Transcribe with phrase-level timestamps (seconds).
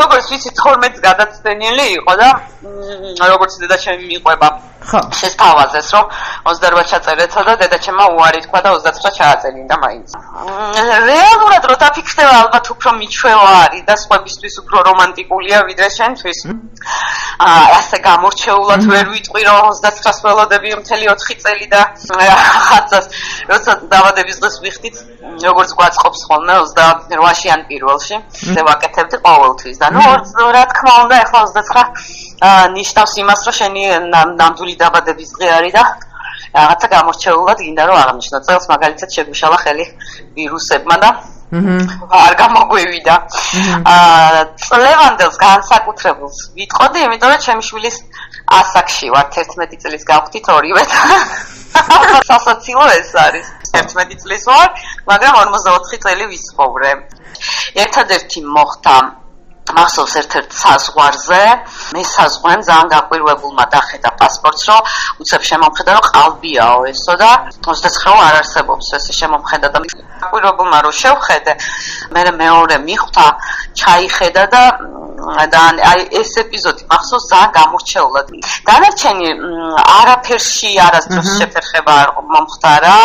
[0.00, 2.28] როგორც ვიცი 12-ს გადაცდენილი იყო და
[3.32, 4.48] როგორც დედა ჩემი მიყვება.
[4.82, 6.04] ხო შესთავაზეს რომ
[6.42, 10.08] 28 ჩაწერეთო და დედა ჩემმა უარი თქვა და 29 ჩააწერინდა მაინც.
[11.06, 16.38] რეალურად რო დაფიქრდება ალბათ უფრო მიჩვევა არის და სხვებისთვის უფრო რომანტიკულია ვიდრე შენთვის.
[17.46, 21.80] აა ასე გამორჩეულად ვერ ვიტყვი რომ 29-ს ველოდები მთელი 4 წელი და
[22.66, 23.06] ხაცას
[23.50, 24.96] როცა დაბადების დღეს ვიხდით
[25.46, 28.16] როგორც გვაწყობს ხოლმე 28-ში ან პირველში
[28.54, 33.82] და ვაკეთებდი ყოველთვის და ნუ რა თქმა უნდა ახლა 29 ნიშნავს იმას რომ შენი
[34.38, 35.84] ნამდვილი დაბადების დღე არის და
[36.56, 39.86] რაღაცა გამორჩეულად გინდა რომ აღნიშნო წელს მაგალითად შეგვიშალა ხელი
[40.36, 41.10] ვირუსებმა და
[41.52, 43.14] არ გამოგვივიდა.
[43.92, 47.96] აა წლევანდელს განსაკუთრებულს ვიტყოდი, იმიტომ რომ ჩემი შვილის
[48.58, 50.84] ასაკში ვარ 11 წლის გავხდით ორივე.
[52.30, 53.46] სასაცილო ეს არის.
[53.76, 54.68] 11 წლის ვარ,
[55.08, 56.92] მაგრამ 44 წელი ვისხოვრე.
[57.84, 58.96] ერთადერთი მოხდა
[59.78, 61.42] მახსოვს ერთ-ერთ საზღვარზე,
[61.96, 64.80] მე საზღვარზე ძალიან გაყვირვებულმა დახედა პასპორტს, რომ
[65.22, 67.30] უცებ შემომხედა, რომ ყალბიაო ესო და
[67.66, 69.78] 29 არ არსებობს ესე შემომხედა და
[70.22, 71.52] გაყვირვებულმა რომ შევხედე,
[72.14, 73.26] მე მეორე მიხვდა,
[73.80, 74.64] ჩაიხედა და
[75.22, 75.60] და
[75.90, 78.26] აი ეს ეპიზოდი მახსოვს ძალიან გამორჩეულად.
[78.66, 79.28] დანარჩენი
[79.98, 82.96] არაფერში არასდროს შეფერხება არ მომხდარა.